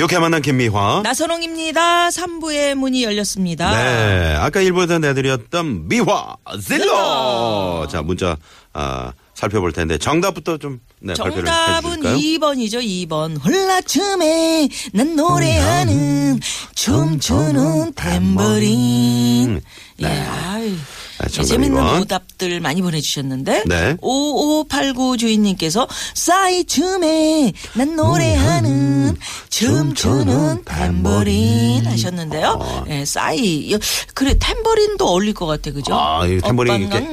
[0.00, 1.02] 이렇게 만난 김미화.
[1.04, 2.08] 나선홍입니다.
[2.08, 3.70] 3부의 문이 열렸습니다.
[3.70, 4.34] 네.
[4.34, 6.36] 아까 일부에서 내드렸던 미화
[6.66, 7.86] 질러.
[7.86, 8.34] 자, 문자,
[8.72, 12.16] 아, 살펴볼 텐데 정답부터 좀, 네, 발표를 정답은 해주실까요?
[12.16, 13.44] 2번이죠, 2번.
[13.44, 16.40] 홀라춤에 난 노래하는
[16.74, 19.60] 춤추는 탬버린.
[20.00, 20.76] 예, 아이.
[21.22, 22.00] 네, 재밌는 2번.
[22.02, 23.64] 오답들 많이 보내주셨는데.
[23.66, 23.96] 네.
[24.00, 29.16] 5589 주인님께서 싸이 춤에 난 노래하는
[29.48, 32.58] 춤추는 탬버린 하셨는데요.
[32.60, 32.84] 아.
[32.88, 33.72] 예, 싸이.
[33.72, 33.78] 여-
[34.14, 35.94] 그래, 탬버린도 어울릴 것 같아, 그죠?
[35.94, 37.12] 아, 이 탬버린 이렇게.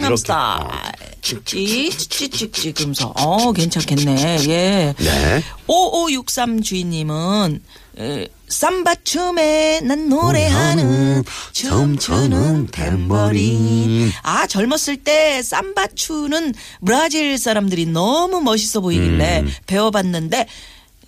[1.22, 4.38] 찌찌찌찌찌 그러면서 어 괜찮겠네.
[4.48, 4.94] 예.
[4.98, 5.44] 네.
[5.68, 7.62] 5563 주인님은
[8.00, 14.12] 에, 삼바춤에 난 노래하는 춤추는 탬버린.
[14.22, 16.54] 아 젊었을 때 삼바추는
[16.86, 19.54] 브라질 사람들이 너무 멋있어 보이길래 음.
[19.66, 20.48] 배워봤는데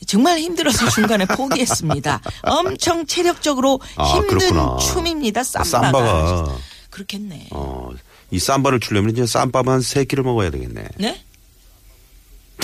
[0.08, 2.22] 정말 힘들어서 중간에 포기했습니다.
[2.44, 4.78] 엄청 체력적으로 아, 힘든 그렇구나.
[4.78, 5.44] 춤입니다.
[5.44, 5.66] 삼바가.
[5.92, 6.58] 삼바가.
[6.90, 7.48] 그렇겠네.
[7.52, 7.90] 어,
[8.32, 10.86] 이 쌈바를 추려면 이제 쌈밥 한세 끼를 먹어야 되겠네.
[10.98, 11.22] 네?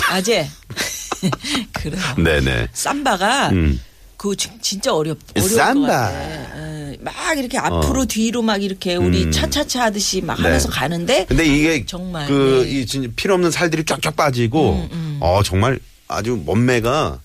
[0.08, 0.48] 아재.
[1.72, 2.02] 그래요.
[2.18, 2.68] 네네.
[2.72, 3.80] 삼바가 음.
[4.16, 5.80] 그 진- 진짜 어렵 어려울 삼바.
[5.80, 6.58] 것 같아.
[6.58, 9.30] 에, 막 이렇게 앞으로 뒤로 막 이렇게 우리 음.
[9.32, 10.44] 차차차 하듯이 막 네.
[10.44, 12.70] 하면서 가는데 근데 이게 정말, 그, 네.
[12.70, 14.88] 이 필요 없는 살들이 쫙쫙 빠지고,
[15.20, 15.78] 어, 정말
[16.08, 17.20] 아주 몸매가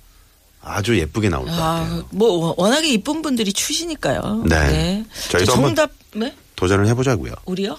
[0.64, 1.95] 아주 예쁘게 나올 것 같아요.
[2.02, 4.44] 아, 뭐 워낙에 이쁜 분들이 추시니까요.
[4.47, 5.03] 네.
[5.30, 6.36] 저희도 자, 한번- 정답 네?
[6.56, 7.34] 도전을 해보자고요.
[7.45, 7.78] 우리요?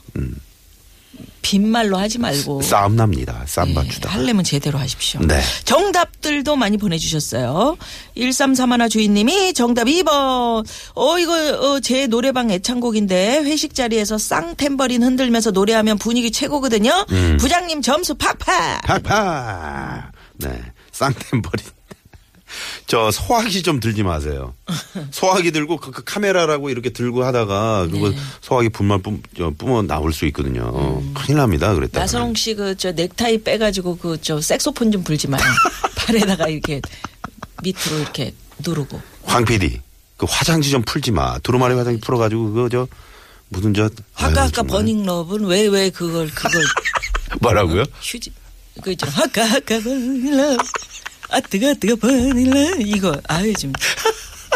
[1.42, 3.42] 빈말로 하지 말고 싸움 납니다.
[3.46, 4.10] 쌈바 네, 추다.
[4.10, 5.20] 하려면 제대로 하십시오.
[5.20, 5.40] 네.
[5.64, 7.76] 정답들도 많이 보내주셨어요.
[8.16, 10.64] 1331 주인님이 정답 2번.
[10.94, 17.06] 어, 이거, 어, 제 노래방 애창곡인데, 회식 자리에서 쌍템버린 흔들면서 노래하면 분위기 최고거든요.
[17.10, 17.36] 음.
[17.38, 18.82] 부장님 점수 팍팍!
[18.82, 20.12] 팍팍.
[20.38, 20.62] 네.
[20.92, 21.66] 쌍템버린.
[22.86, 24.54] 저 소화기 좀 들지 마세요.
[25.12, 28.16] 소화기 들고 그, 그 카메라라고 이렇게 들고 하다가 그거 네.
[28.40, 31.02] 소화기 분말 뿜, 저, 뿜어 나올 수 있거든요.
[31.14, 31.74] 큰일 납니다.
[31.74, 31.98] 그랬다.
[31.98, 32.00] 음.
[32.00, 35.42] 나선홍 씨 그, 저, 넥타이 빼가지고 그, 저, 색소폰 좀 불지 마요.
[35.96, 36.80] 팔에다가 이렇게
[37.62, 39.00] 밑으로 이렇게 누르고.
[39.24, 39.80] 황 PD.
[40.16, 41.38] 그 화장지 좀 풀지 마.
[41.40, 42.86] 두루마리 화장지 풀어가지고 그거 저
[43.48, 43.84] 무슨 저
[44.14, 44.72] 아까 아유, 아까 정말.
[44.78, 46.62] 버닝럽은 왜, 왜 그걸, 그걸.
[47.40, 47.84] 뭐라고요?
[48.00, 48.30] 휴지
[48.82, 50.56] 그 있잖아 아까 아까 버닐라
[51.32, 53.72] 아 뜨거 뜨거 버닐라 이거 아유 좀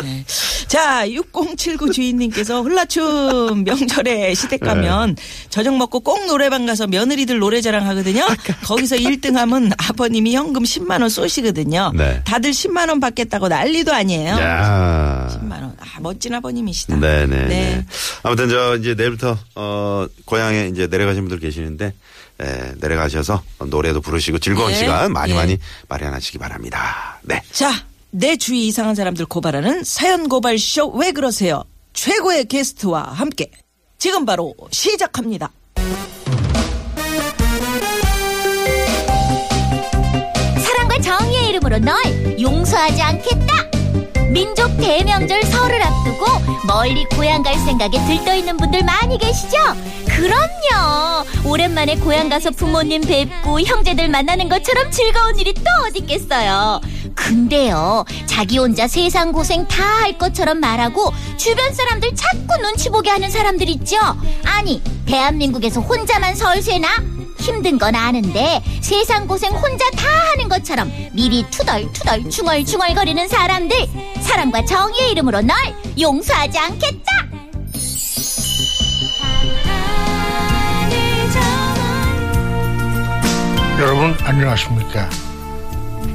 [0.03, 0.25] 네.
[0.67, 5.17] 자, 6079 주인님께서 홀라춤 명절에 시댁 가면
[5.49, 8.27] 저녁 먹고 꼭 노래방 가서 며느리들 노래 자랑 하거든요.
[8.65, 11.93] 거기서 1등 하면 아버님이 현금 10만 원 쏘시거든요.
[11.95, 12.23] 네.
[12.25, 14.35] 다들 10만 원 받겠다고 난리도 아니에요.
[14.37, 15.29] 야.
[15.31, 15.77] 10만 원.
[15.79, 16.97] 아, 멋진 아버님이시다.
[16.97, 17.27] 네네.
[17.27, 17.47] 네.
[17.47, 17.87] 네.
[18.23, 21.95] 아무튼 저 이제 내일부터 어 고향에 이제 내려가신 분들 계시는데
[22.39, 24.75] 에, 내려가셔서 노래도 부르시고 즐거운 예.
[24.77, 25.37] 시간 많이 예.
[25.37, 25.59] 많이
[25.89, 27.19] 마련하시기 바랍니다.
[27.23, 27.43] 네.
[27.53, 27.73] 자,
[28.19, 31.65] 내 주위 이상한 사람들 고발하는 사연 고발 쇼 왜 그러세요?
[31.93, 33.51] 최고의 게스트와 함께
[33.99, 35.53] 지금 바로 시작합니다.
[40.65, 41.95] 사랑과 정의의 이름으로 널
[42.41, 43.46] 용서하지 않겠다.
[44.33, 46.27] 민족 대명절 설을 앞두고
[46.67, 49.57] 멀리 고향 갈 생각에 들떠 있는 분들 많이 계시죠?
[50.07, 51.25] 그럼요.
[51.45, 56.81] 오랜만에 고향 가서 부모님 뵙고 형제들 만나는 것처럼 즐거운 일이 또 어디 있겠어요.
[57.15, 63.29] 근데요, 자기 혼자 세상 고생 다 할 것처럼 말하고 주변 사람들 자꾸 눈치 보게 하는
[63.31, 63.97] 사람들 있죠?
[64.45, 66.89] 아니, 대한민국에서 혼자만 설세나?
[67.47, 73.77] 힘든 건 아는데 세상 고생 혼자 다 하는 것처럼 미리 투덜투덜 중얼중얼거리는 사람들.
[74.21, 75.57] 사랑과 정의의 이름으로 널
[75.99, 77.13] 용서하지 않겠다.
[83.79, 85.09] 여러분 안녕하십니까?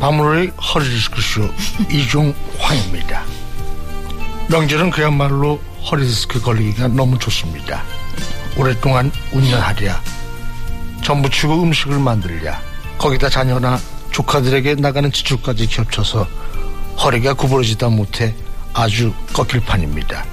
[0.01, 1.43] 바무로의 허리디스크쇼
[1.89, 3.23] 이종황입니다.
[4.49, 7.83] 명절은 그야말로 허리디스크 걸리기가 너무 좋습니다.
[8.57, 10.01] 오랫동안 운전하랴
[11.11, 12.61] 전부치고 음식을 만들랴
[12.97, 13.77] 거기다 자녀나
[14.11, 16.25] 조카들에게 나가는 지출까지 겹쳐서
[17.03, 18.33] 허리가 구부러지다 못해
[18.73, 20.23] 아주 꺾일 판입니다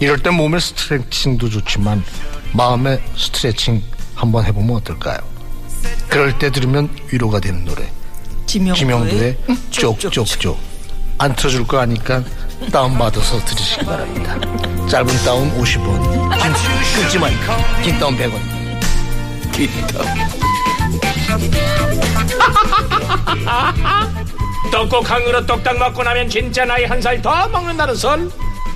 [0.00, 2.02] 이럴 때 몸의 스트레칭도 좋지만
[2.52, 3.82] 마음의 스트레칭
[4.14, 5.18] 한번 해보면 어떨까요?
[6.08, 7.90] 그럴 때 들으면 위로가 되는 노래
[8.46, 9.38] 지명도의, 김영도의
[9.70, 10.58] 쪽쪽쪽.
[11.18, 12.24] 안 틀어줄 거 아니까
[12.72, 14.38] 다운받아서 들으시기 바랍니다
[14.88, 16.52] 짧은 다운 50원, 긴,
[17.02, 18.63] 끊지 말고 긴 다운 100원.
[24.70, 28.28] 떡국항으로 똑딱 먹고 나면 진짜 나이 한 살 더 먹는다는 설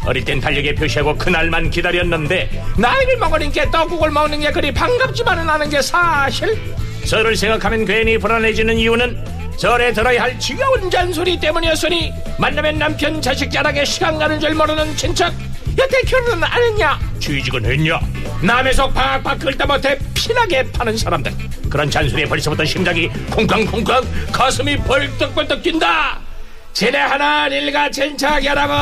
[0.07, 5.83] 어릴 땐 달력에 표시하고 그날만 기다렸는데 나이를 먹으니까 떡국을 먹는 게 그리 반갑지만은 않은 게
[5.83, 6.57] 사실.
[7.05, 9.25] 설을 생각하면 괜히 불안해지는 이유는
[9.57, 15.33] 절에 들어야 할 지겨운 잔소리 때문이었으니 만나면 남편 자식 자랑에 시간 가는 줄 모르는 친척
[15.79, 18.01] 여태 결혼은 안 했냐 취직은 했냐
[18.43, 21.33] 남의 속 팍팍 끓다 못해 피나게 파는 사람들
[21.71, 24.03] 그런 잔소리에 벌써부터 심장이 쿵쾅쿵쾅
[24.33, 26.21] 가슴이 벌떡벌떡 뛴다
[26.73, 28.77] 지네 하나 일가 진척 여러분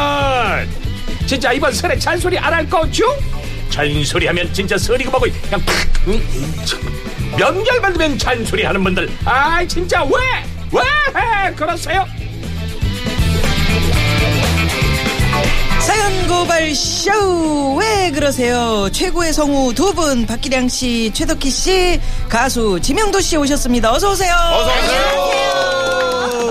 [1.27, 3.05] 진짜 이번 설에 잔소리 안 할 거죠?
[3.71, 5.75] 잔소리 하면 진짜 설이고 뭐고 그냥 팍.
[7.37, 10.11] 명절만 되면 잔소리 하는 분들 아 진짜 왜?
[10.73, 12.07] 왜 그러세요?
[15.87, 17.77] 사연 고발 쇼!
[17.77, 18.89] 왜 그러세요?
[18.91, 23.93] 최고의 성우 두 분, 박기량 씨, 최덕희 씨, 가수 지명도 씨 오셨습니다.
[23.93, 24.35] 어서오세요.
[24.35, 24.73] 어서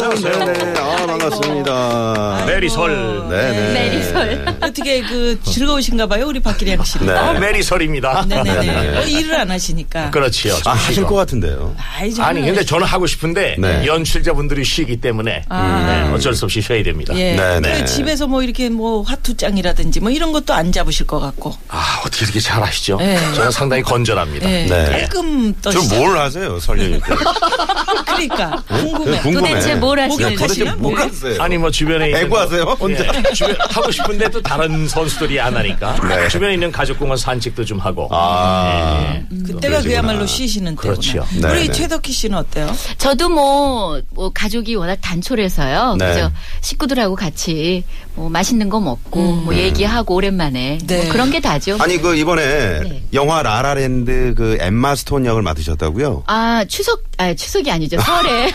[0.10, 0.46] 오세요.
[0.46, 0.80] 네네.
[0.80, 2.44] 아, 반갑습니다.
[2.48, 3.74] 메리설 네네.
[3.74, 4.46] 메리설.
[4.76, 7.08] 어떻게 그 즐거우신가 봐요, 우리 박기량 씨는.
[7.08, 7.14] 네.
[7.14, 8.98] 아, 메리설입니다 네네네.
[8.98, 10.12] 어, 일을 안 하시니까.
[10.12, 11.74] 그렇지요 아, 하실 것 같은데요.
[11.98, 12.14] 아이.
[12.20, 13.86] 아니 근데 저는 하고 싶은데 네.
[13.86, 17.36] 연출자분들이 쉬기 때문에 네, 어쩔 수 없이 쉬어야 됩니다 예.
[17.36, 17.62] 네네.
[17.62, 21.56] 그래, 집에서 뭐 이렇게 뭐 화투장이라든지 뭐 이런 것도 안 잡으실 것 같고.
[21.70, 22.98] 아 어떻게 이렇게 잘 아시죠?
[22.98, 23.18] 네.
[23.34, 24.66] 저는 상당히 건전합니다 예.
[24.66, 24.86] 네.
[24.90, 25.88] 깔끔 떠시죠.
[25.88, 27.16] 좀뭘 하세요, 설년일 때?
[28.06, 29.20] 그러니까 궁금해.
[29.22, 29.50] 궁금해.
[29.54, 30.64] 도대체 뭘 하시는 목욕 도대체?
[30.74, 31.00] 뭘?
[31.00, 31.42] 하세요?
[31.42, 32.66] 아니 뭐 주변에 애구하세요?
[32.66, 33.06] 뭐, 혼자?
[33.06, 36.28] 예, 주변 하고 싶은데 또 다른 선수들이 안 하니까 네.
[36.28, 39.14] 주변에 있는 가족공원 산책도 좀 하고 아.
[39.14, 39.26] 예.
[39.46, 40.94] 그때가 그야말로 쉬시는 때구나.
[40.94, 41.26] 그렇죠.
[41.42, 41.72] 네, 우리 네.
[41.74, 42.72] 최덕희 씨는 어때요?
[42.98, 45.96] 저도 뭐, 뭐 가족이 워낙 단촐해서요.
[45.98, 46.14] 네.
[46.14, 46.32] 그죠?
[46.62, 47.84] 식구들하고 같이
[48.16, 50.98] 뭐 맛있는 거 먹고 뭐 얘기하고 오랜만에 네.
[51.04, 51.78] 뭐 그런 게 다죠.
[51.82, 53.04] 아니, 그, 이번에 네.
[53.14, 56.24] 영화 라라랜드 그 엠마 스톤 역을 맡으셨다고요?
[56.28, 57.98] 아, 추석, 아, 추석이 아니죠.
[58.00, 58.52] 설에.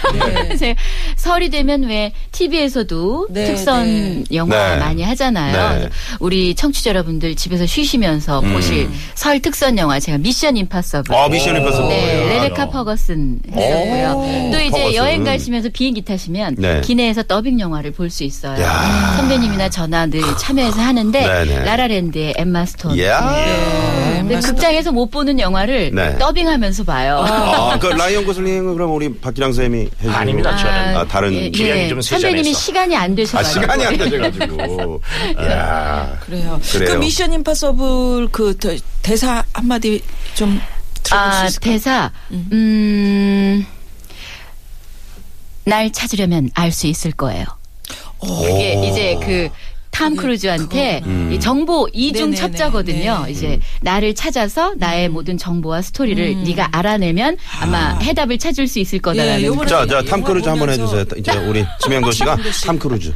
[0.48, 0.66] 그래서
[1.16, 4.24] 설이 되면 왜 TV에서도 네, 특선 네.
[4.32, 4.80] 영화 네.
[4.80, 5.78] 많이 하잖아요.
[5.80, 5.88] 네.
[6.20, 11.14] 우리 청취자 여러분들 집에서 쉬시면서 보실 설 특선 영화 제가 미션 임파서블.
[11.14, 11.88] 아, 미션 임파서블.
[11.88, 12.68] 네, 야, 레베카 야.
[12.70, 14.50] 퍼거슨 했었고요.
[14.52, 14.94] 또 이제 퍼거슨.
[14.94, 16.80] 여행 가시면서 비행기 타시면 네.
[16.82, 18.60] 기내에서 더빙 영화를 볼 수 있어요.
[18.60, 19.14] 야.
[19.18, 21.64] 선배님 이나 저나 늘 참여해서 하는데 네네.
[21.64, 22.98] 라라랜드의 엠마 스톤.
[23.00, 23.34] 야.
[24.18, 26.16] 근데 극장에서 못 보는 영화를 네.
[26.18, 27.18] 더빙하면서 봐요.
[27.26, 30.96] 아, 그 라이언 고슬링은 그럼 우리 박기량 쌤이 해주는 아닙니다, 저는.
[30.96, 31.88] 아, 다른 예, 기량이 예.
[31.88, 32.60] 좀 선배님이 세잖아서.
[32.60, 33.60] 시간이 안 아, 되셔가지고.
[33.60, 35.02] 시간이 안 되셔가지고.
[35.42, 36.60] 야 그래요.
[36.72, 36.92] 그래요.
[36.92, 40.02] 그 미션 임파서블 그 더- 대사 한마디
[40.34, 40.60] 좀
[41.02, 41.72] 들어볼 수 아, 있을까요?
[41.72, 43.66] 대사, 음,
[45.64, 47.44] 날 찾으려면 알 수 있을 거예요.
[48.20, 49.48] 그게 이제 그,
[49.90, 51.02] 탐 크루즈한테
[51.32, 52.36] 이 정보 이중 네네네.
[52.36, 53.22] 첩자거든요.
[53.26, 53.32] 네.
[53.32, 59.42] 이제 나를 찾아서 나의 모든 정보와 스토리를 네가 알아내면 아마 해답을 찾을 수 있을 거다라는
[59.42, 61.18] 예, 요번에 자, 자, 영화 탐 크루즈 한번 보면서 해주세요.
[61.18, 62.36] 이제 우리 지명도 씨가.
[62.64, 63.12] 탐 크루즈.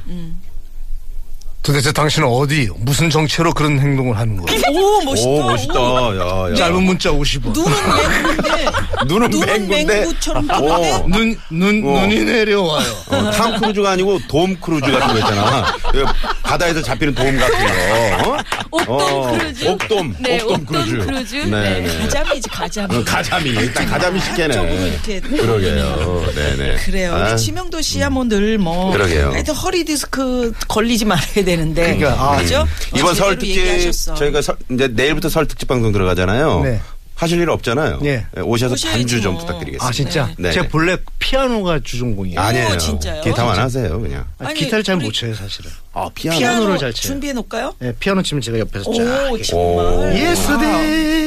[1.64, 4.60] 도대체 당신은 어디 무슨 정체로 그런 행동을 하는 거예요?
[4.70, 5.28] 오 멋있다.
[5.30, 5.74] 오, 멋있다.
[5.74, 6.54] 야, 야.
[6.54, 7.54] 짧은 문자 50원.
[7.54, 8.70] 눈은 맹구인데
[9.08, 9.94] 눈은 눈은 맹구인데.
[10.00, 10.56] 맹구처럼 오.
[10.60, 11.36] 뜨는데 눈,
[11.82, 12.00] 눈, 어.
[12.02, 12.92] 눈이 내려와요.
[13.08, 15.74] 어, 탐 크루즈가 아니고 돔 크루즈 같은 거 있잖아.
[15.90, 16.04] 그
[16.42, 18.28] 바다에서 잡히는 돔 같은 거.
[18.30, 18.36] 어?
[18.70, 19.66] 옥돔 어, 크루즈.
[19.66, 20.16] 옥돔.
[20.20, 20.98] 네, 옥돔 크루즈.
[20.98, 21.36] 크루즈.
[21.36, 21.80] 네, 네.
[21.80, 21.98] 네.
[22.02, 22.96] 가자미지 가자미.
[22.96, 23.48] 어, 가자미.
[23.50, 24.86] 일단 가자미 식혜네.
[24.86, 25.20] 이렇게.
[25.20, 26.26] 그러게요.
[26.34, 26.76] 네네.
[26.84, 27.14] 그래요.
[27.14, 28.92] 아, 우리 지명도 씨야 뭐늘 뭐.
[28.92, 29.30] 그러게요.
[29.32, 31.96] 하여튼 허리 디스크 걸리지 말아야 되는데.
[31.96, 32.66] 그러니까, 아, 그죠?
[32.96, 34.14] 이번 설 특집 얘기하셨어.
[34.14, 36.62] 저희가 설, 이제 내일부터 설 특집 방송 들어가잖아요.
[36.64, 36.80] 네.
[37.16, 38.00] 하실 일 없잖아요.
[38.04, 38.26] 예.
[38.42, 39.42] 오셔서 오셔야지 반주 좀 뭐.
[39.42, 39.86] 부탁드리겠습니다.
[39.86, 40.30] 아, 진짜?
[40.36, 40.50] 네.
[40.50, 42.40] 제 본래 피아노가 주전공이에요.
[42.40, 42.68] 아니에요.
[42.74, 43.22] 오, 진짜요?
[43.22, 44.24] 기타만 하세요, 그냥.
[44.38, 45.70] 아, 아니, 기타를 잘 우리- 못 쳐요, 사실은.
[45.92, 46.38] 아, 피아노.
[46.40, 47.12] 피아노 를 잘 쳐요.
[47.12, 47.72] 준비해 놓을까요?
[47.78, 49.30] 네, 피아노 치면 제가 옆에서 쫙.
[49.30, 49.40] 오.
[49.42, 50.12] 정말.
[50.12, 51.23] Yesterday,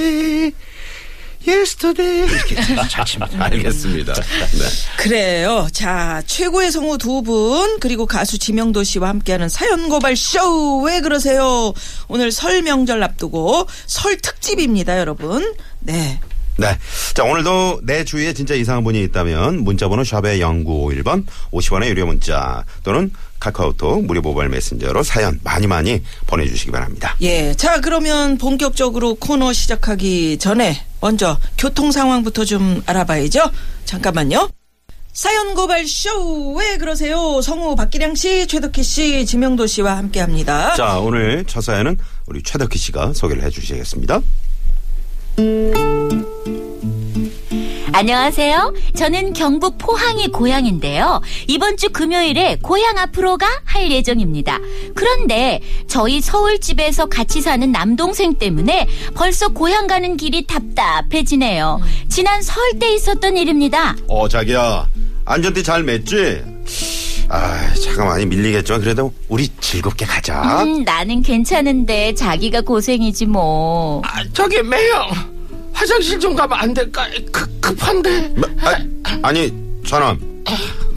[1.47, 2.27] yesterday.
[2.31, 2.55] 이렇게
[2.89, 3.45] 잘 칩니다.
[3.45, 4.13] 알겠습니다.
[4.13, 4.65] 네.
[4.97, 5.67] 그래요.
[5.71, 10.81] 자, 최고의 성우 두 분, 그리고 가수 지명도 씨와 함께하는 사연 고발 쇼!
[10.81, 11.73] 왜 그러세요?
[12.07, 15.55] 오늘 설 명절 앞두고 설 특집입니다, 여러분.
[15.79, 16.19] 네.
[16.59, 16.75] 네.
[17.13, 23.11] 자, 오늘도 내 주위에 진짜 이상한 분이 있다면 문자번호 샵의 0951번 50원의 유료 문자 또는
[23.39, 27.15] 카카오톡 무료 모바일 메신저로 사연 많이 많이 보내주시기 바랍니다.
[27.21, 27.53] 예.
[27.53, 33.51] 자, 그러면 본격적으로 코너 시작하기 전에 먼저 교통 상황부터 좀 알아봐야죠.
[33.85, 34.49] 잠깐만요.
[35.13, 36.53] 사연 고발 쇼!
[36.53, 37.41] 왜 그러세요?
[37.41, 40.75] 성우 박기량 씨, 최덕희 씨, 지명도 씨와 함께 합니다.
[40.75, 44.21] 자, 오늘 첫 사연은 우리 최덕희 씨가 소개를 해 주시겠습니다.
[47.93, 48.73] 안녕하세요.
[48.95, 51.21] 저는 경북 포항이 고향인데요.
[51.47, 54.59] 이번 주 금요일에 고향 앞으로가 할 예정입니다.
[54.93, 61.79] 그런데 저희 서울집에서 같이 사는 남동생 때문에 벌써 고향 가는 길이 답답해지네요.
[62.09, 63.95] 지난 설 때 있었던 일입니다.
[64.07, 64.87] 어, 자기야.
[65.25, 67.25] 안전띠 잘 맸지?
[67.29, 70.63] 아, 차가 많이 밀리겠지만 그래도 우리 즐겁게 가자.
[70.63, 74.01] 음, 나는 괜찮은데 자기가 고생이지 뭐.
[74.05, 75.36] 아, 저기 매형
[75.77, 77.07] 화장실 좀 가면 안 될까?
[77.31, 78.33] 급, 급한데.
[78.61, 78.75] 아,
[79.21, 79.53] 아니,
[79.85, 80.19] 전함.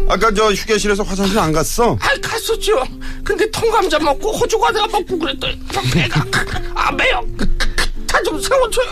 [0.09, 1.99] 아까 저 휴게실에서 화장실 안 갔어?
[2.01, 2.83] 아, 갔었죠.
[3.23, 5.61] 근데 통감자 먹고 호주 과자 먹고 그랬더니
[5.93, 6.25] 배가
[6.75, 7.27] 아 매형
[8.07, 8.89] 다좀 세워줘요.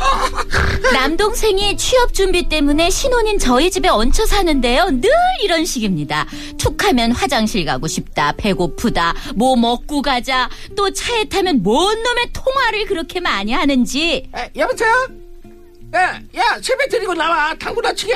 [0.92, 4.90] 남동생이 취업 준비 때문에 신혼인 저희 집에 얹혀 사는데요.
[5.00, 5.10] 늘
[5.42, 6.26] 이런 식입니다.
[6.58, 8.32] 툭하면 화장실 가고 싶다.
[8.36, 9.14] 배고프다.
[9.34, 10.48] 뭐 먹고 가자.
[10.76, 14.28] 또 차에 타면 뭔 놈의 통화를 그렇게 많이 하는지.
[14.36, 14.92] 에, 여보세요?
[15.94, 17.54] 야, 야, 세배 드리고 나와.
[17.54, 18.14] 당구나 치게.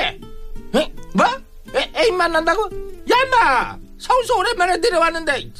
[0.75, 0.91] 에?
[1.13, 1.25] 뭐?
[1.75, 2.63] 애, 애인 만난다고?
[3.11, 3.77] 야, 임마!
[3.97, 5.51] 서울서 오랜만에 내려왔는데.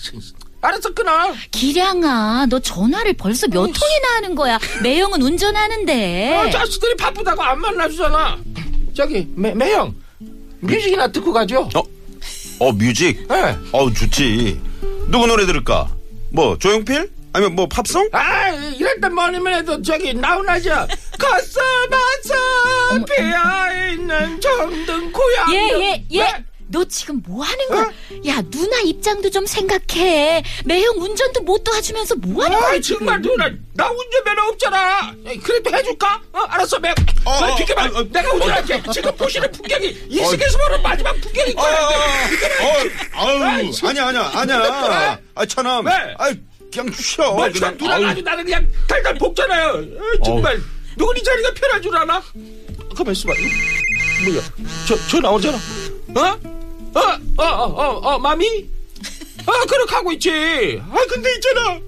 [0.61, 1.33] 알았어, 끊어.
[1.51, 4.59] 기량아, 너 전화를 벌써 몇 통이나 하는 거야.
[4.81, 6.37] 매형은 운전하는데.
[6.37, 8.37] 어, 자식들이 바쁘다고 안 만나주잖아.
[8.93, 9.93] 저기, 매, 매형.
[10.61, 11.67] 뮤직이나 듣고 가죠?
[11.75, 11.83] 어?
[12.59, 13.27] 어, 뮤직?
[13.29, 13.57] 예.
[13.71, 14.61] 어, 좋지.
[15.07, 15.89] 누구 노래 들을까?
[16.31, 17.11] 뭐, 조용필?
[17.33, 18.07] 아니면 뭐, 팝송?
[18.13, 20.87] 아, 이럴 땐 뭐니면 해도 저기, 나훈아죠.
[21.19, 25.53] 가슴에서 피어있는 정든 고향.
[25.53, 26.23] 예, 예, 예.
[26.23, 26.45] 네?
[26.67, 27.83] 너 지금 뭐 하는 거야?
[28.27, 30.43] 야, 누나 입장도 좀 생각해.
[30.65, 32.99] 매형 운전도 못 도와주면서 뭐 하는 아, 거야, 지금?
[33.05, 35.13] 정말 누나 나 운전면허 없잖아.
[35.43, 36.19] 그래도 해줄까?
[36.31, 36.89] 어, 알았어, 매.
[36.89, 36.93] 어,
[37.25, 37.85] 어, 어, 비켜봐.
[37.85, 38.81] 어, 어, 내가 운전할게.
[38.91, 41.79] 지금 보시는 풍경이 이 시계에서 보는 마지막 풍경인 어, 어, 거야.
[43.17, 43.71] 어, 아유.
[43.83, 45.19] 아니야, 아니야, 아니야.
[45.35, 45.85] 아, 천함.
[45.85, 45.91] 왜?
[46.17, 46.33] 아,
[46.73, 47.33] 그냥 쉬어.
[47.33, 47.77] 뭘 그냥.
[47.77, 48.07] 누나 아유.
[48.07, 49.67] 아주 나는 그냥 달달 볶잖아요.
[49.69, 50.59] 어, 정말
[50.97, 52.21] 누구 이 자리가 편할 줄 아나?
[52.95, 53.33] 가만 있어봐.
[53.35, 54.41] 이거 뭐야?
[54.87, 55.57] 저, 저 나오잖아.
[55.57, 56.21] 어?
[56.95, 56.99] 어,
[57.37, 58.69] 어, 어, 어, 어, 마미?
[59.45, 60.29] 아, 그렇게 하고 있지.
[60.81, 61.79] 아, 근데 있잖아.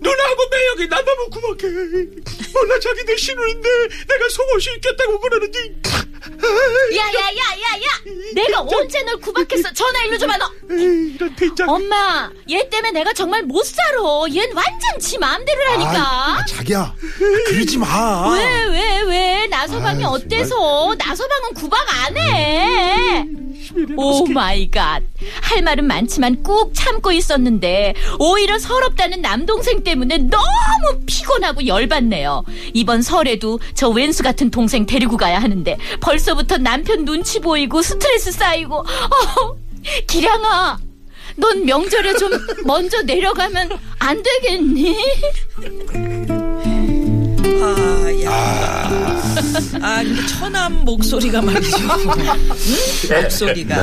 [0.00, 1.68] 누나하고 매형이 나 너무 구박해.
[2.52, 3.68] 몰라, 자기들 신우인데
[4.06, 5.74] 내가 속옷이 있겠다고 그러는지.
[6.96, 8.12] 야, 야, 야, 야, 야!
[8.34, 9.72] 내가 언제 널 구박했어?
[9.72, 10.50] 전화 일로 줘봐, 너!
[10.70, 11.68] 에이, 이런 된장.
[11.68, 13.98] 엄마, 얘 때문에 내가 정말 못 살아.
[14.00, 15.92] 얜 완전 지 마음대로라니까.
[15.98, 16.94] 아, 자기야.
[17.46, 18.32] 그러지 마.
[18.34, 19.46] 왜, 왜, 왜?
[19.48, 20.94] 나서방이 아이, 어때서?
[20.98, 23.24] 나서방은 구박 안 해.
[23.96, 25.02] oh my god.
[25.42, 30.44] 할 말은 많지만 꾹 참고 있었는데 오히려 서럽다는 남동생 때문에 너무
[31.06, 32.44] 피곤하고 열받네요.
[32.72, 38.76] 이번 설에도 저 왼수 같은 동생 데리고 가야 하는데 벌써부터 남편 눈치 보이고 스트레스 쌓이고
[38.76, 39.56] 어,
[40.06, 40.78] 기량아
[41.36, 42.30] 넌 명절에 좀
[42.64, 44.96] 먼저 내려가면 안 되겠니?
[47.62, 48.90] 아, 야.
[49.82, 51.76] 아, 근데 처남 목소리가 말이죠.
[51.78, 53.20] 응?
[53.22, 53.76] 목소리가.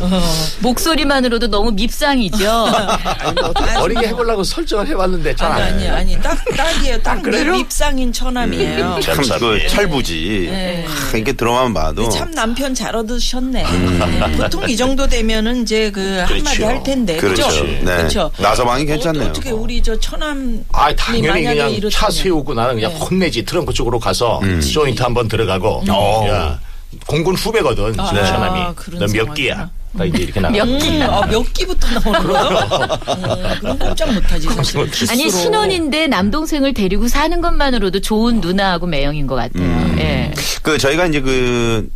[0.00, 0.20] 어,
[0.60, 2.44] 목소리만으로도 너무 밉상이죠.
[3.80, 5.88] 어리게 해보려고 설정을 해봤는데 잘 아니, 안 아니, 해.
[5.88, 6.20] 아니.
[6.20, 7.02] 딱, 딱이에요.
[7.02, 7.52] 딱 그래요?
[7.52, 9.00] 밉상인 처남이에요.
[9.02, 10.84] 참, 그, 철부지.
[10.86, 12.08] 하, 이렇게 들어만 봐도.
[12.10, 13.62] 참 남편 잘 얻으셨네.
[13.64, 14.36] 네.
[14.36, 17.16] 보통 이 정도 되면은 이제 그 한마디 할 텐데.
[17.16, 17.46] 그렇죠.
[17.48, 17.64] 그죠?
[17.64, 17.84] 네.
[17.84, 18.30] 그렇죠.
[18.38, 19.24] 나서방이 괜찮네요.
[19.24, 20.64] 어, 어떻게 우리 저 처남.
[20.72, 21.90] 아 당연히 만약에 그냥 이렇다면.
[21.90, 22.98] 차 세우고 나는 그냥 네.
[22.98, 24.60] 혼내지 트렁크 쪽으로 가서 음.
[24.60, 26.26] 조인트 한번 들어가고 어.
[26.28, 26.60] 야
[27.06, 29.34] 공군 후배거든 아, 신천함이 그런 너몇 상황이구나.
[29.34, 31.02] 기야 딱 이제 이렇게 나가 몇 기?
[31.02, 32.42] 아, 몇 기부터 나오는 거야?
[32.42, 34.88] 어, 그럼 꼼짝 못하지, 사실.
[35.08, 39.62] 아니 신혼인데 남동생을 데리고 사는 것만으로도 좋은 누나하고 매형인 것 같아요.
[39.62, 39.96] 음.
[40.00, 40.32] 예.
[40.62, 41.88] 그 저희가 이제 그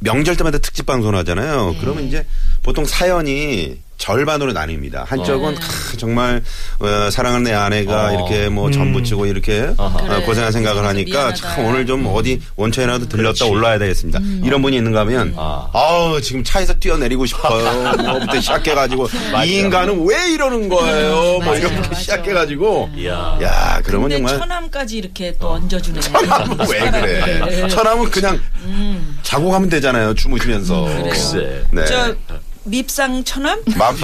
[0.00, 1.70] 명절 때마다 특집 방송을 하잖아요.
[1.70, 1.78] 네.
[1.80, 2.26] 그러면 이제
[2.64, 5.04] 보통 사연이 절반으로 나뉩니다.
[5.06, 5.60] 한쪽은 네.
[5.60, 6.42] 크, 정말
[6.80, 8.12] 어, 사랑하는 내 아내가 어.
[8.12, 10.22] 이렇게 뭐 전부치고 이렇게 어, 그래.
[10.24, 11.34] 고생한 생각을 하니까 미안하다.
[11.36, 13.44] 참 오늘 좀 어디 원천이라도 들렸다 그렇지.
[13.44, 14.18] 올라야 되겠습니다.
[14.18, 14.42] 음.
[14.44, 15.68] 이런 분이 있는가 하면 아.
[15.72, 17.92] 아우 지금 차에서 뛰어내리고 싶어요.
[17.96, 19.08] 뭐부터 시작해가지고
[19.46, 21.40] 이 인간은 왜 이러는 거예요?
[21.42, 21.94] 뭐 이렇게 맞아요.
[21.94, 26.00] 시작해가지고 이야 야 그러면 근데 정말 처남까지 이렇게 또 얹어주네.
[26.00, 27.68] 천함은 왜 그래?
[27.68, 28.38] 천함은 그냥
[29.22, 30.14] 자고 가면 되잖아요.
[30.14, 30.84] 주무시면서.
[31.04, 31.64] 글쎄.
[31.72, 31.84] 네.
[31.86, 32.14] 저
[32.66, 33.60] 밉상 처남?
[33.76, 33.96] 맘,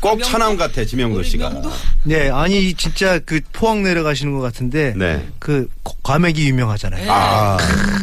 [0.00, 1.50] 꼭 천함 같아, 지명도 씨가.
[1.50, 1.70] 명도?
[2.04, 5.26] 네, 아니 진짜 그 포항 내려가시는 것 같은데 네.
[5.38, 7.10] 그 고- 과메기 유명하잖아요.
[7.12, 7.56] 아,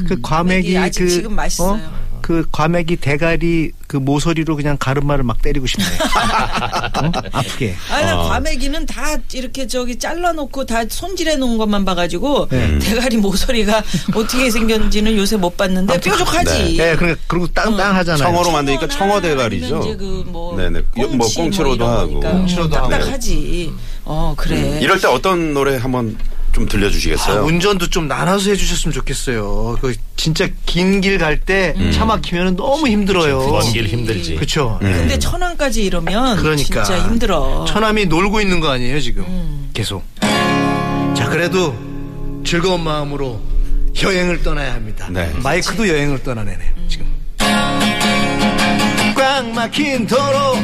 [0.07, 2.04] 그 과메기 아직 그 지금 맛있어요.
[2.25, 5.85] 그 과메기 대가리 그 모서리로 그냥 가르마를 막 때리고 싶네.
[7.05, 7.11] 어?
[7.31, 7.75] 아프게.
[7.91, 12.79] 아니, 나 과메기는 다 이렇게 저기 잘라놓고 다 손질해 놓은 것만 봐가지고 네.
[12.79, 13.83] 대가리 모서리가
[14.15, 16.77] 어떻게 생겼는지는 요새 못 봤는데 뾰족하지.
[16.77, 18.17] 네, 그러니까 그리고 땅땅하잖아요.
[18.17, 19.81] 청어로 만드니까 청어 대가리죠.
[19.83, 20.81] 이제 그뭐 네네.
[20.95, 22.19] 뭐 꽁치로도 하고.
[22.21, 22.89] 꽁치로도 하고.
[22.89, 23.71] 딱딱하지.
[24.05, 24.79] 어 그래.
[24.81, 26.17] 이럴 때 어떤 노래 한번
[26.55, 27.39] 좀 들려주시겠어요?
[27.39, 29.77] 아, 운전도 좀 나눠서 해주셨으면 좋겠어요.
[29.81, 33.45] 그 진짜 긴 길 갈 때차 막히면 너무 힘들어요.
[33.49, 34.35] 먼 길 힘들지.
[34.35, 34.77] 그렇죠.
[34.81, 37.65] 근데 천안까지 이러면 그러니까 진짜 힘들어.
[37.67, 40.03] 처남이 놀고 있는 거 아니에요 지금 계속.
[41.13, 41.75] 자 그래도
[42.45, 43.41] 즐거운 마음으로
[44.01, 45.07] 여행을 떠나야 합니다.
[45.11, 45.29] 네.
[45.43, 46.57] 마이크도 여행을 떠나네요
[46.87, 47.05] 지금.
[49.13, 50.57] 꽉 막힌 도로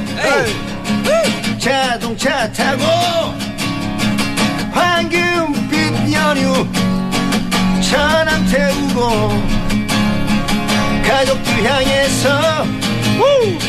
[1.59, 2.83] 자동차 타고
[4.71, 5.60] 황금빛
[6.31, 6.65] 연휴
[7.81, 9.09] 천안 태우고
[11.05, 12.63] 가족들 향해서.
[13.19, 13.59] 우!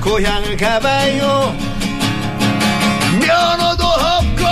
[0.00, 1.54] 고향을 가봐요.
[3.20, 4.44] 면허도 없고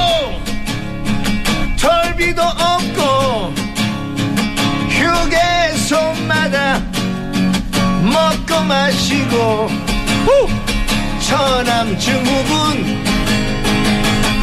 [1.80, 3.54] 털비도 없고
[4.90, 6.82] 휴게소마다
[8.02, 9.70] 먹고 마시고
[10.26, 10.48] 후!
[11.26, 13.04] 처남 증후군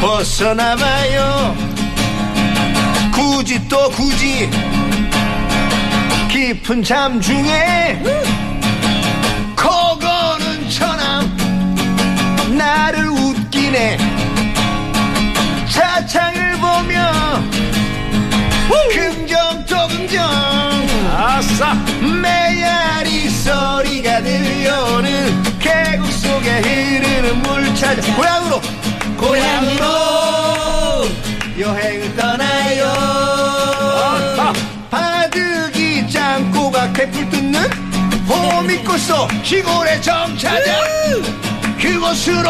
[0.00, 1.71] 벗어나봐요
[3.12, 4.48] 굳이 또 굳이
[6.30, 8.02] 깊은 잠 중에
[9.56, 11.36] 코고는 처남
[12.56, 13.98] 나를 웃기네.
[15.68, 17.12] 차창을 보며
[18.90, 20.22] 긍정 또 긍정.
[21.14, 21.74] 아싸.
[22.00, 28.60] 메아리 소리가 들려오는 계곡 속에 흐르는 물 찾아 고향으로
[29.16, 30.21] 고향으로
[37.02, 37.60] 개풀 뜯는
[38.28, 40.72] 봄이 꽃소 시골의 정차장.
[41.80, 42.48] 그곳으로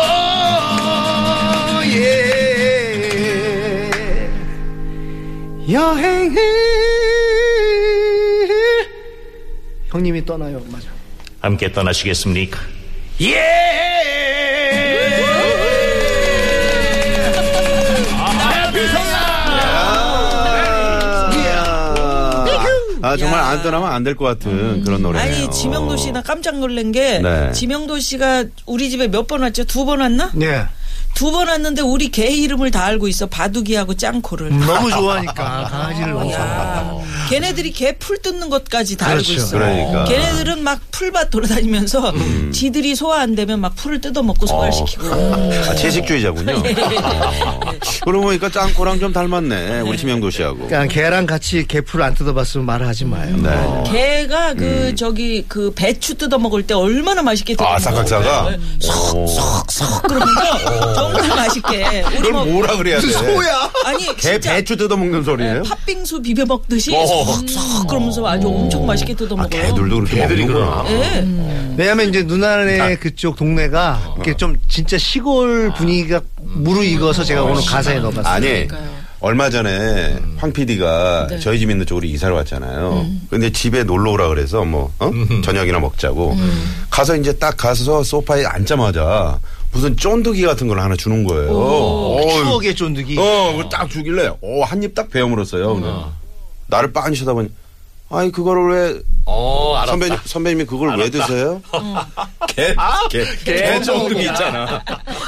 [1.87, 2.31] 예.
[5.71, 6.39] 여행을.
[9.89, 10.61] 형님이 떠나요.
[10.71, 10.89] 맞아.
[11.41, 12.61] 함께 떠나시겠습니까?
[23.13, 25.25] 아, 정말 안 떠나면 안 될 것 같은 그런 노래예요.
[25.45, 27.53] 아니 지명도 씨 나 깜짝 놀란 게 네.
[27.53, 29.65] 지명도 씨가 우리 집에 몇 번 왔죠?
[29.65, 30.31] 두 번 왔나?
[30.35, 30.65] 네
[31.15, 33.27] 두번 왔는데 우리 개 이름을 다 알고 있어.
[33.27, 34.49] 바둑이하고 짱코를.
[34.67, 37.02] 너무 좋아하니까 강아지를 너무 좋아 야,
[37.33, 39.33] 걔네들이 개 풀 뜯는 것까지 다 알고 그렇죠.
[39.35, 39.59] 있어.
[39.59, 40.05] 그러니까.
[40.05, 42.13] 걔네들은 막 풀밭 돌아다니면서
[42.53, 45.07] 지들이 소화 안 되면 막 풀을 뜯어먹고 소화시키고.
[45.13, 46.63] 아, 채식주의자군요.
[47.03, 47.61] 아,
[48.05, 49.81] 그러고 보니까 짱코랑 좀 닮았네.
[49.81, 50.67] 우리 지명도 씨하고.
[50.67, 53.91] 그러니까 걔랑 같이 개풀 안 뜯어봤으면 말을 하지 마요 네.
[53.91, 57.81] 개가 그 저기 그 배추 뜯어 먹을 때 얼마나 맛있게 뜯어 아, 먹어.
[57.81, 58.57] 싹각사가?
[59.15, 59.27] 오.
[59.69, 62.03] 쏙 그러면서 정말 맛있게.
[62.09, 63.07] 우리 그걸 뭐 뭐라 그래야 돼?
[63.85, 65.63] 아니 개 진짜 배추 뜯어먹는 소리예요?
[65.63, 67.22] 팥빙수 비벼 먹듯이 어.
[67.25, 69.63] 쏙쏙 그러면서 아주 엄청 맛있게 뜯어 아, 먹어요.
[69.63, 70.85] 개들도 그렇게 개들이 먹는구나.
[70.91, 71.27] 예.
[71.77, 78.33] 왜냐면 이제 누나네 그쪽 동네가 이렇게 좀 진짜 시골 분위기가 무르익어서 제가 오늘 가사에 넣어봤어요
[78.35, 78.69] 아니
[79.21, 81.39] 얼마 전에 황 PD가 네.
[81.39, 83.07] 저희 집 있는 쪽으로 이사를 왔잖아요.
[83.31, 85.11] 근데 집에 놀러 오라 그래서 뭐 어?
[85.45, 86.37] 저녁이나 먹자고
[86.91, 89.39] 가서 이제 딱 가서 소파에 앉자마자
[89.71, 91.51] 무슨 쫀득이 같은 걸 하나 주는 거예요.
[91.57, 95.75] 어이, 추억의 쫀득이 어, 그걸 딱 주길래, 어, 한입 딱 베어 물었어요.
[95.77, 96.13] 그냥.
[96.73, 97.51] 나를 빤히 쳐다보니,
[98.09, 99.93] 아니, 그거를 왜, 어, 알았다.
[99.93, 101.61] 선배님, 선배님이 그걸 왜 드세요?
[102.55, 102.75] 개,
[103.11, 104.83] 개, 개 쫀득이 있잖아.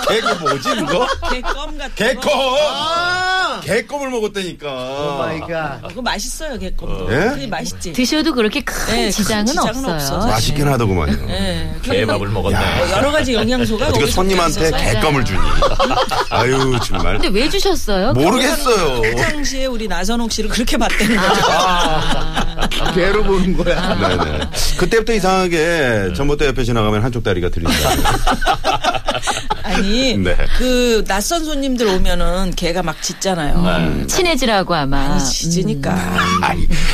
[0.09, 1.07] 개, 그 뭐지, 그거?
[1.31, 2.21] 개껌 같은 개껌!
[2.23, 3.61] 거.
[3.63, 4.69] 개껌을 먹었다니까.
[4.71, 7.13] oh my god 그거 맛있어요 개껌도.
[7.13, 7.29] 예?
[7.31, 7.93] 그게 맛있지.
[7.93, 9.95] 드셔도 그렇게 큰 네, 큰 지장은, 지장은 없어요.
[9.95, 10.27] 없어서.
[10.27, 11.27] 맛있긴 하더구만요.
[11.31, 11.71] 예.
[11.83, 12.59] 개밥을 먹었네.
[12.79, 14.71] 뭐 여러 가지 영양소가 어떻게 손님한테.
[14.71, 15.39] 개껌을 주니?
[16.31, 17.19] 아유, 정말.
[17.19, 18.13] 근데 왜 주셨어요?
[18.13, 19.01] 모르겠어요.
[19.03, 21.43] 그 당시에 우리 나선홍 씨를 그렇게 봤다는 거죠.
[22.93, 24.41] 개로 보는 거야 네네.
[24.79, 27.75] 그때부터 이상하게 전봇대 옆에 지나가면 한쪽 다리가 들린다.
[29.63, 30.37] 아니 네.
[30.59, 34.07] 그 낯선 손님들 오면은 개가 막 짖잖아요.
[34.07, 35.09] 친해지라고 아마.
[35.09, 36.19] 많이 짖으니까.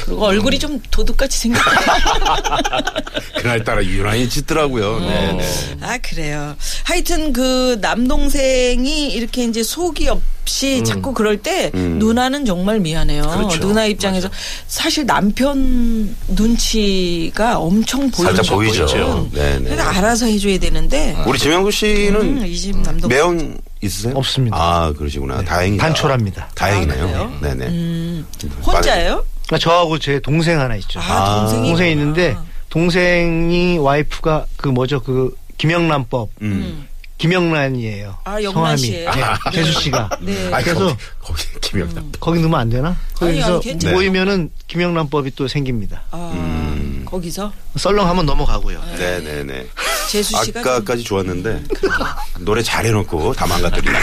[0.04, 2.92] 그리고 얼굴이 좀 도둑같이 생겼다.
[3.36, 5.00] 그날따라 유난히 짖더라고요.
[5.00, 5.76] 네 네.
[5.82, 6.56] 아 그래요.
[6.84, 10.20] 하여튼 그 남동생이 이렇게 이제 속이 없
[10.62, 13.22] 이 자꾸 그럴 때 누나는 정말 미안해요.
[13.22, 13.60] 그렇죠.
[13.60, 14.28] 누나 입장에서
[14.66, 18.42] 사실 남편 눈치가 엄청 보이죠.
[18.42, 19.28] 거거든요.
[19.32, 19.70] 네네.
[19.70, 24.12] 그러니까 알아서 해줘야 되는데 우리 지명구 씨는 음, 이집 남동 매형 있으세요?
[24.16, 24.56] 없습니다.
[24.58, 25.42] 아, 그러시구나.
[25.42, 25.82] 다행이다.
[25.82, 27.32] 반초랍니다 다행이네요.
[27.42, 27.46] 아?
[27.46, 28.24] 네네.
[28.66, 29.24] 혼자예요?
[29.46, 32.36] 그러니까 저하고 제 동생 하나 있죠 아, 동생이 동생이 있는데
[32.68, 36.86] 동생이 와이프가 그 뭐죠 그 김영란법 음.
[37.20, 38.16] 김영란이에요.
[38.24, 38.78] 아, 영란 성함이.
[38.78, 39.10] 씨예요?
[39.12, 40.08] 네, 재수 씨가.
[40.22, 40.50] 네.
[40.54, 40.86] 아니, 그래서
[41.20, 42.12] 거기, 거기 김영남.
[42.18, 42.88] 거기 넣으면 안 되나?
[42.88, 43.94] 아니, 거기서 아니, 괜찮아요.
[43.96, 46.00] 모이면은 김영란법이 또 생깁니다.
[46.12, 47.02] 아, 음.
[47.04, 48.80] 거기서 썰렁 한번 넘어가고요.
[48.98, 49.66] 네네네.
[50.10, 51.62] 재수 씨가 좀- 아까까지 좋았는데
[52.40, 53.94] 노래 잘 해놓고 다 망가뜨리는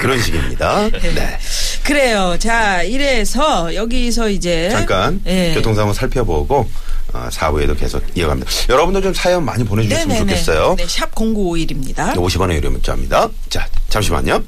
[0.00, 0.88] 그런 식입니다.
[0.90, 1.38] 네.
[1.84, 2.36] 그래요.
[2.38, 5.52] 자, 이래서 여기서 이제 잠깐 예.
[5.54, 6.68] 교통 상황 살펴보고
[7.12, 8.50] 어, 4부에도 계속 이어갑니다.
[8.68, 10.30] 여러분도 좀 사연 많이 보내주셨으면 네네네.
[10.30, 10.76] 좋겠어요.
[10.76, 12.14] 네, 샵 0951입니다.
[12.14, 13.28] 50원의 유료 문자입니다.
[13.48, 14.42] 자, 잠시만요.